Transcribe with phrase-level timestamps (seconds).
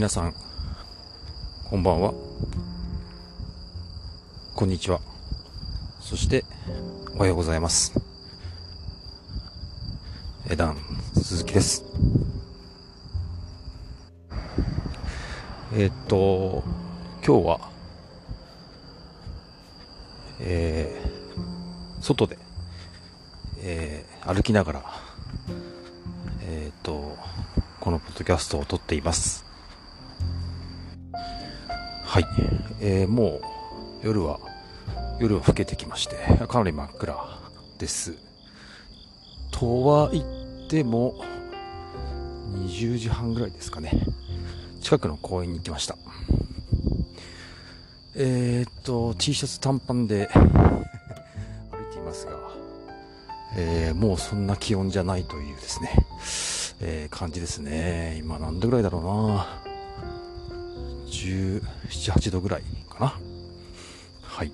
[0.00, 0.34] 皆さん
[1.68, 2.14] こんばんは。
[4.54, 4.98] こんにちは。
[6.00, 6.46] そして
[7.14, 7.92] おはようございます。
[10.48, 10.78] えだん
[11.12, 11.84] 鈴木です。
[15.74, 16.64] えー、っと
[17.22, 17.70] 今日は
[20.40, 22.38] えー、外で、
[23.58, 24.82] えー、歩きながら
[26.40, 27.18] えっと
[27.80, 29.49] このポッドキャストを撮っています。
[32.10, 32.26] はい、
[32.80, 33.40] えー、も
[34.02, 34.40] う夜は
[35.20, 36.16] 夜は更けてきまして
[36.48, 37.38] かなり真っ暗
[37.78, 38.16] です
[39.52, 40.24] とは言っ
[40.68, 41.14] ても
[42.66, 43.92] 20時半ぐらいですかね
[44.82, 45.96] 近くの公園に行きました
[48.16, 52.32] えー、っと T シャツ短パンで 歩いていますが、
[53.56, 55.94] えー、もうそんな気温じゃないというですね
[56.82, 58.16] えー、感じですね。
[58.18, 59.70] 今何度ぐらいだろうな。
[61.10, 61.60] 17、
[62.12, 63.14] 8度ぐらいかな。
[64.22, 64.52] はい。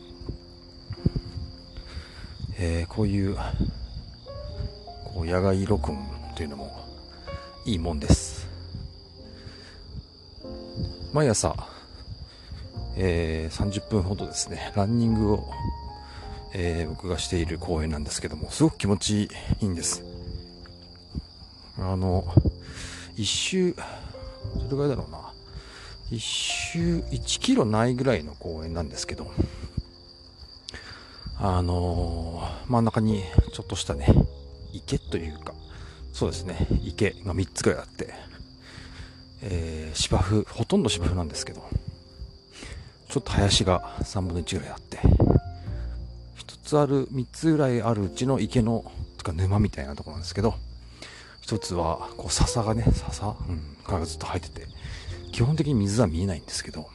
[2.59, 3.37] えー、こういう、
[5.05, 5.99] こう野外録音
[6.35, 6.85] というのも
[7.67, 8.49] いいもんです。
[11.13, 11.55] 毎朝、
[12.97, 15.51] えー、30分ほどですね、ランニングを、
[16.55, 19.29] えー、僕がしている公園なんですけども、すごく気持ちい
[19.61, 20.03] いんです。
[21.79, 22.25] あの、
[23.17, 25.26] 一周、どれぐらいだろうな。
[26.11, 29.31] 一周1キロないぐらいの公園なんですけど、
[31.39, 34.09] あのー、真ん中にちょっとしたね、
[34.73, 35.53] 池というか、
[36.13, 38.15] そうですね、池が3つぐらいあって、
[39.43, 41.69] えー、芝生、ほとんど芝生なんですけど、
[43.09, 48.85] ちょっと林が3分の1ぐらいあって、1つある、3つぐらいあるうちの池の、
[49.19, 50.55] とか沼みたいなところなんですけど、
[51.41, 54.67] 一つは、こう、笹がね、笹、うん、がずっと生えてて、
[55.37, 56.89] 基本的に水は見えないんですけど、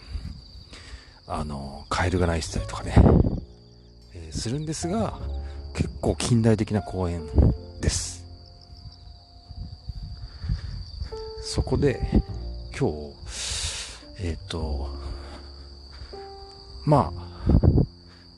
[1.27, 2.95] あの、カエルが鳴いてたりとかね、
[4.15, 5.19] えー、するんですが、
[5.75, 7.21] 結構近代的な公園
[7.81, 8.25] です。
[11.43, 11.99] そこで、
[12.75, 13.13] 今日、
[14.17, 14.89] えっ、ー、と、
[16.83, 17.47] まあ、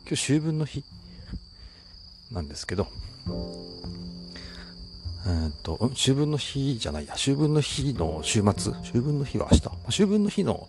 [0.06, 0.84] 今日秋分の日
[2.30, 2.88] なんですけど、
[5.26, 10.68] えっと、秋分の日じゃないや、秋分の日の週末、秋分の日は明日、秋分の日の、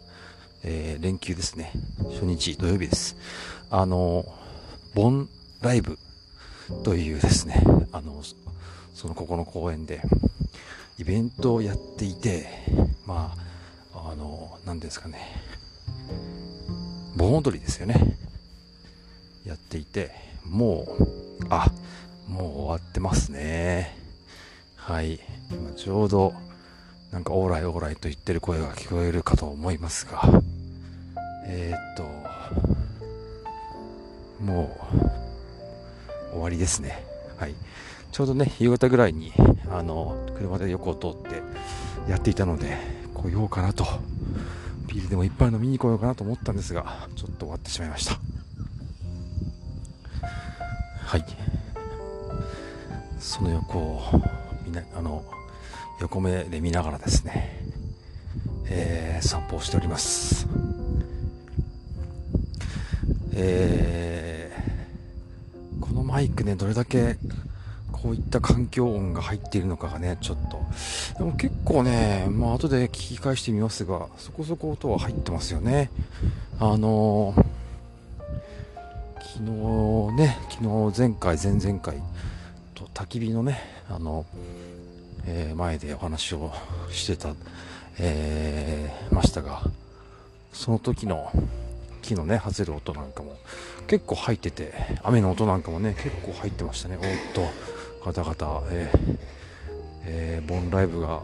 [0.64, 1.72] えー、連休ですね。
[2.14, 3.16] 初日、土曜日です。
[3.70, 4.24] あの、
[4.94, 5.28] 盆
[5.60, 5.98] ライブ
[6.82, 8.22] というですね、あの、
[8.92, 10.00] そのここの公園で、
[10.98, 12.46] イベントをやっていて、
[13.06, 13.36] ま
[13.92, 15.20] あ、あの、何ですかね、
[17.16, 18.16] 盆踊りですよね。
[19.44, 20.10] やっていて、
[20.44, 21.70] もう、あ、
[22.28, 23.96] もう終わってますね。
[24.76, 25.20] はい。
[25.52, 26.34] 今ちょうど、
[27.14, 30.20] なんかオーライオーライと言ってる声が聞こえるかと思いますが、
[31.46, 32.02] えー、っと、
[34.42, 34.76] も
[36.28, 37.06] う、終わりですね。
[37.38, 37.54] はい。
[38.10, 39.32] ちょうどね、夕方ぐらいに、
[39.70, 41.40] あの、車で横を通って
[42.10, 42.76] やっていたので、
[43.14, 43.86] 来ようかなと、
[44.88, 48.18] ビールでも一杯飲みに来ようかなと思ったんですが、ちょっと終わってしまいました。
[51.06, 51.24] はい。
[53.20, 54.02] その横を、
[54.64, 55.24] みんな、あの、
[56.04, 57.58] 横目で見ながらですね、
[58.66, 60.46] えー、散歩をしております。
[63.32, 67.16] えー、このマイクね、どれだけ
[67.90, 70.60] こういった環境音が入っているのかがね、ちょっと。
[71.16, 75.90] でも結構ね、まあ後で聞き返してみますが、そこそこ音は入ってますよね。
[76.60, 77.44] あのー、
[79.22, 82.02] 昨日ね、昨日前回、前々回
[82.74, 84.26] と焚き火のね、あの、
[85.26, 86.52] えー、前でお話を
[86.90, 87.34] してた、
[87.98, 89.62] えー、ましたが、
[90.52, 91.30] その時の
[92.02, 93.36] 木のね、外れる音なんかも
[93.86, 96.96] 結構入ってて、雨の音なんかもね、結構入ってましたね。
[96.96, 97.02] おっ
[97.34, 97.46] と、
[98.04, 99.18] ガタガタ、えー、
[100.04, 101.22] えー、ボンライブが、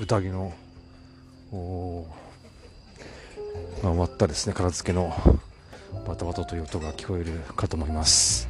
[0.00, 0.52] 宴の、
[1.52, 2.06] お
[3.82, 5.12] ま、終わったですね、片付けの
[6.06, 8.48] バタバタという音が聞こえるかと思います。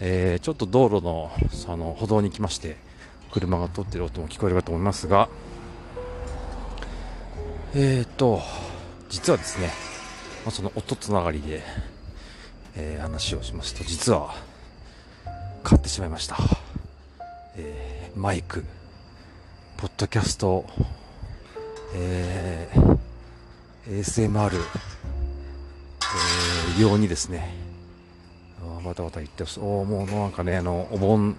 [0.00, 1.30] えー、ちょっと道路の
[1.68, 2.76] あの歩道に来まして、
[3.32, 5.28] 車が通ってる音も聞こえるかと思いますが、
[7.74, 8.40] えーと、
[9.08, 9.68] 実はですね、
[10.44, 11.62] まあ、その音つながりで、
[12.76, 14.34] えー、話をしますと、実は、
[15.62, 16.36] 買ってしまいました。
[17.56, 18.64] えー、マイク、
[19.76, 20.64] ポッドキャスト、
[21.94, 22.98] えー、
[24.00, 27.66] ASMR、えー、用にですね、
[28.86, 29.58] バタバタ言ってます。
[29.58, 31.36] おもうなんかね、あの、お盆、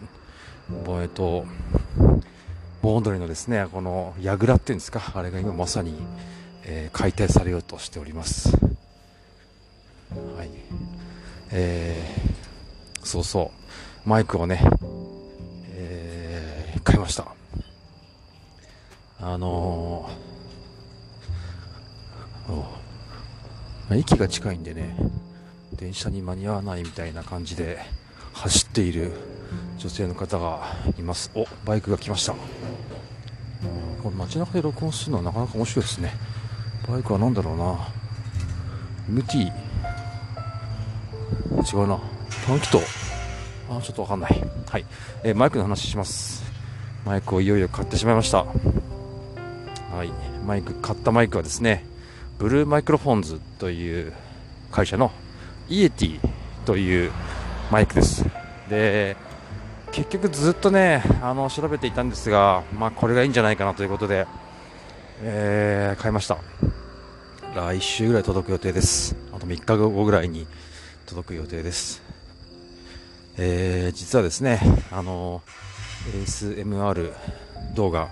[0.70, 1.46] えっと、
[2.82, 5.96] 盆踊りのですね、この、櫓っていうんですか、あれが今まさに、
[6.64, 8.50] えー、解体されようとしております。
[10.36, 10.50] はい。
[11.52, 13.52] えー、そうそ
[14.06, 14.10] う。
[14.10, 14.62] マイクをね、
[15.72, 17.38] えー、買いました。
[19.20, 24.96] あのー、駅が近いんでね
[25.74, 27.80] 電車に間に合わないみたいな感じで
[28.38, 29.14] 走っている
[29.80, 31.32] 女性の方がいます。
[31.34, 32.34] おバイクが来ました。
[32.34, 32.40] こ
[34.10, 36.14] れ街中で録音するのはなかなか面白いですね。
[36.88, 37.80] バイクは何だろうな。
[39.10, 39.46] MT 違
[41.84, 42.00] うな。
[42.46, 42.78] 短気筒
[43.70, 44.44] あちょっとわかんない。
[44.70, 44.86] はい、
[45.24, 46.44] えー、マイクの話します。
[47.06, 48.46] マイクをいよいよ買ってしまいました。
[48.46, 48.54] は
[50.04, 50.12] い。
[50.46, 51.84] マイク買ったマイクはですね
[52.38, 54.14] ブルーマイクロフォンズという
[54.72, 55.12] 会社の
[55.68, 56.20] イエティ
[56.66, 57.12] という
[57.72, 58.26] マイクです。
[58.70, 59.18] で
[59.92, 64.28] 結局ずっとねあの調べていたんですが、まあ、これがいいんじゃないかなということで、
[65.22, 66.38] えー、買いました。
[67.56, 69.16] 来週ぐらい届く予定です。
[69.34, 70.48] あと3日後ぐらいに
[71.06, 72.04] 届く予定です。
[73.38, 74.60] えー、実はですね
[74.92, 75.42] あの
[76.14, 77.14] ASMR
[77.74, 78.10] 動画。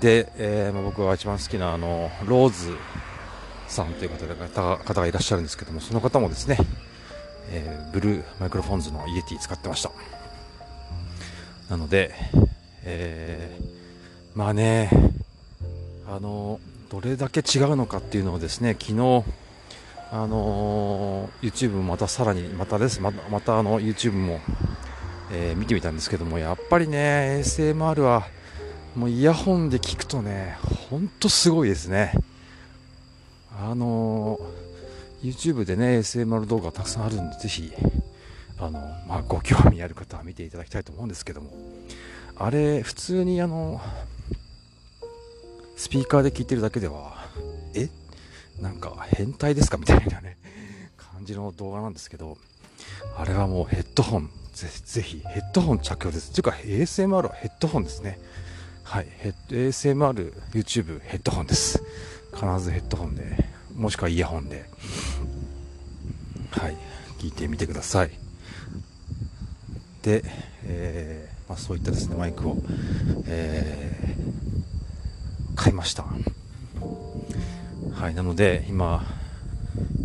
[0.00, 2.76] で、えー、僕が一番好きなあのローズ
[3.66, 6.58] さんという方が方がいらっしゃるんですけどもその方もですね、
[7.50, 9.90] えー、ブルーマイクロフォンズのイエティ使ってました。
[11.70, 12.14] なので、
[12.84, 14.90] えー、まあね
[16.08, 16.60] あの
[16.90, 19.24] どれだけ違うのかっていうのをですね昨日
[20.12, 23.00] あの、YouTube もまたさらにまたです。
[23.00, 24.40] ままたあの YouTube も、
[25.32, 28.28] えー、見てみたんですけどもやっぱりね ASMR は
[28.94, 32.12] もうイヤホンで聞くとねほんとすごいですね。
[33.60, 34.65] あのー、
[35.22, 37.72] YouTube でね SMR 動画たくさんあるんでぜひ
[38.58, 41.50] あの、まあ、ご興味ある方は見ていただきたいと思うんですけども。
[42.38, 43.80] あれ普通にあの
[45.76, 47.16] スピーカーで聞いてるだけでは
[47.74, 47.88] え？
[48.60, 49.78] なんか変態ですか？
[49.78, 50.36] みたいなね
[50.96, 52.36] 感じの動画なんですけど。
[53.16, 54.30] あれはもうヘッドホン。
[54.52, 56.32] ぜぜひヘッドホン着用です。
[56.32, 58.18] というか ASMR はヘッドホンですね。
[58.84, 59.06] はい
[59.48, 61.82] ASMR YouTube ヘッドホンです。
[62.34, 63.44] 必ずヘッドホンで
[63.76, 64.64] もしくはイヤホンで。
[66.50, 66.76] はい。
[67.18, 68.10] 聞いてみてください。
[70.02, 70.22] で、
[70.64, 72.56] えー、まあ、そういったですねマイクを、
[73.26, 76.04] えー、買いました。
[77.92, 78.14] はい。
[78.14, 79.04] なので今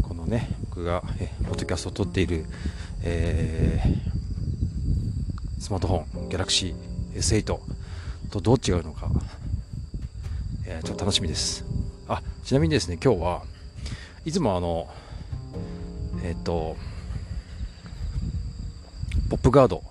[0.02, 2.46] このね僕がえポッドキャストを撮っている、
[3.04, 6.74] えー、スマートフォン Galaxy
[7.14, 7.60] S8
[8.32, 9.10] とどう違うのか、
[10.66, 11.64] えー、ちょっと楽しみです。
[12.08, 13.44] あちなみにですね今日は
[14.24, 14.88] いつもあの
[16.24, 16.76] えっ、ー、と
[19.30, 19.84] ポップガード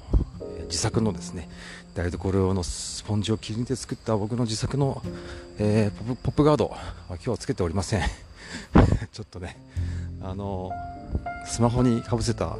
[0.66, 1.48] 自作のですね
[1.94, 5.02] 台所用のスポンジを切り抜いて作った僕の自作の、
[5.58, 6.76] えー、ポップガードは
[7.08, 8.02] 今日はつけておりません。
[9.12, 9.56] ちょっとね
[10.22, 10.70] あの
[11.46, 12.56] スマホにかぶせた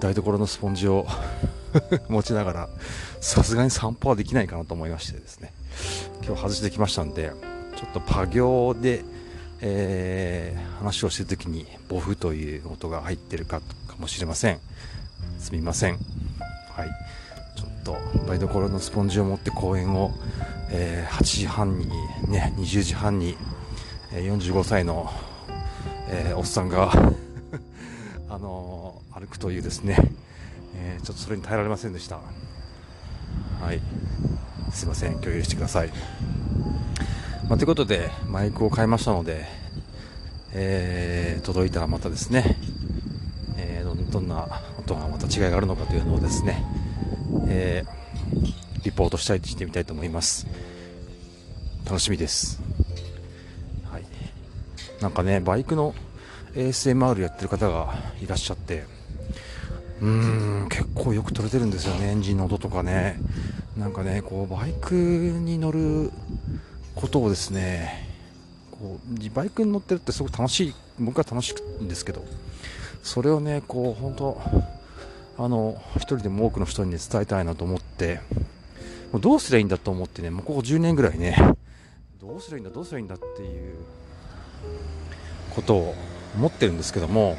[0.00, 1.06] 台所のスポンジを
[2.08, 2.68] 持ちながら
[3.20, 5.52] さすがに散歩はできないかなと思いましてですね。
[6.24, 7.32] 今日外してきましたんで
[7.76, 9.04] ちょっとパ行で、
[9.66, 14.60] えー、話をしてる時にボフという音が入ってるかかもしれません。
[15.38, 15.94] すみません。
[15.94, 16.90] はい。
[17.56, 20.12] ちょっと台所のスポンジを持って公園を、
[20.70, 21.88] えー、8時半に
[22.28, 23.38] ね20時半に、
[24.12, 25.10] えー、45歳の、
[26.10, 26.92] えー、おっさんが
[28.28, 29.96] あの、歩くというですね、
[30.74, 32.16] えちょっとそれに耐えられませんでした。
[33.60, 33.80] はい。
[34.72, 35.20] すいません。
[35.20, 35.92] 共有してください、
[37.48, 39.44] まあ、ということでマイクを買いましたので、
[40.52, 42.56] え届いたらまたですね、
[43.56, 44.46] えどんな
[44.78, 46.64] 音がまた違いがあるのかというのをですね
[47.48, 50.46] えー、リポートしたいしてみたいと思います。
[51.84, 52.60] 楽しみです。
[53.90, 54.04] はい。
[55.00, 55.94] なんかねバイクの
[56.54, 58.84] ASMR やってる方がいらっしゃって
[60.00, 62.08] うーん結構よく撮れてるんですよね。
[62.08, 63.18] エンジンの音とかね。
[63.76, 66.12] なんかねこうバイクに乗る
[66.94, 68.08] ことをですね
[68.70, 72.24] こうバイクに乗ってるってすごく楽しい僕は楽しいんですけど
[73.02, 74.40] それをねこう本当
[75.36, 78.20] あの一人でも多くの人に、ね、伝えたいなと思って
[79.12, 81.36] もうどうすりゃいいんだと思ってねもうここ10年ぐらいね
[82.20, 83.76] どうすりゃいいんだどうすりゃいいんだっていう
[85.54, 85.94] ことを
[86.36, 87.36] 思ってるんですけども、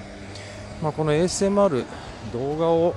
[0.82, 1.84] まあ、この ASMR
[2.32, 2.96] 動画を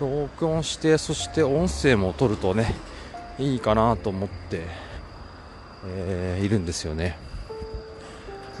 [0.00, 2.74] 録音してそして音声も取るとね
[3.38, 4.66] いいかなと思って、
[5.84, 7.16] えー、いるんですよね。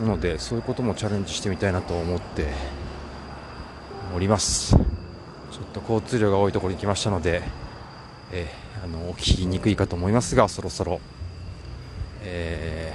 [0.00, 2.48] なのでそういうこともチャレンジしてみたいなと思って
[4.14, 4.74] おります。
[4.76, 4.80] ちょっ
[5.72, 7.42] と交通量が多いところに来ましたので、
[8.32, 11.00] えー、あのお聞きにくいかと思いますがそろそろ、
[12.22, 12.92] え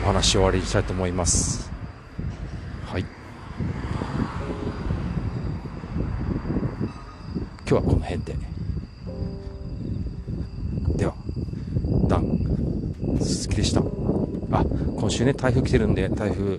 [0.00, 1.70] ー、お話終わりにしたいと思います。
[2.86, 3.02] はい。
[3.02, 3.08] 今
[7.66, 8.22] 日はこの辺
[10.96, 11.14] では
[12.08, 12.38] ダン
[13.20, 13.80] 鈴木でした
[14.52, 14.64] あ
[14.96, 16.58] 今週ね台風来てるんで台風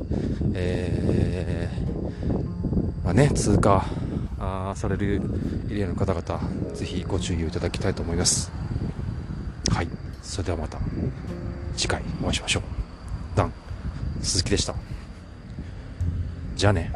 [0.55, 3.85] えー、まあね通過
[4.39, 5.21] あされる
[5.69, 8.51] エリアの方々ぜひご注意をいただきたいと思います。
[9.71, 9.87] はい。
[10.21, 10.77] それではまた
[11.75, 12.63] 次回お会いしましょう。
[13.35, 13.53] ダン。
[14.21, 14.75] 鈴木でした。
[16.55, 16.91] じゃあね。